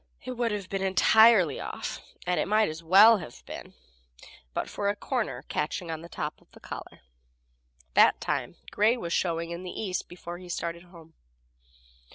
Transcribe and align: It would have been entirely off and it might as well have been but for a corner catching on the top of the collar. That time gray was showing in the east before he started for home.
It 0.23 0.31
would 0.31 0.51
have 0.51 0.67
been 0.67 0.81
entirely 0.81 1.59
off 1.59 2.01
and 2.25 2.39
it 2.39 2.47
might 2.47 2.67
as 2.69 2.81
well 2.81 3.17
have 3.19 3.45
been 3.45 3.75
but 4.51 4.67
for 4.67 4.89
a 4.89 4.95
corner 4.95 5.43
catching 5.43 5.91
on 5.91 6.01
the 6.01 6.09
top 6.09 6.41
of 6.41 6.49
the 6.53 6.59
collar. 6.59 7.01
That 7.93 8.19
time 8.19 8.55
gray 8.71 8.97
was 8.97 9.13
showing 9.13 9.51
in 9.51 9.61
the 9.61 9.79
east 9.79 10.07
before 10.09 10.39
he 10.39 10.49
started 10.49 10.81
for 10.81 10.87
home. 10.89 11.13